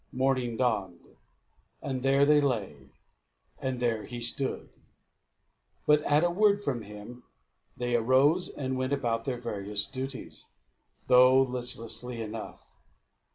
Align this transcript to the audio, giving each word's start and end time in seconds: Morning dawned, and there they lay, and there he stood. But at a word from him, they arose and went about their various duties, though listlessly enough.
Morning 0.11 0.57
dawned, 0.57 1.15
and 1.79 2.01
there 2.01 2.25
they 2.25 2.41
lay, 2.41 2.89
and 3.59 3.79
there 3.79 4.05
he 4.05 4.19
stood. 4.19 4.69
But 5.85 6.01
at 6.05 6.23
a 6.23 6.31
word 6.31 6.63
from 6.63 6.81
him, 6.81 7.21
they 7.77 7.95
arose 7.95 8.49
and 8.49 8.79
went 8.79 8.93
about 8.93 9.25
their 9.25 9.37
various 9.37 9.85
duties, 9.87 10.47
though 11.05 11.39
listlessly 11.43 12.19
enough. 12.19 12.79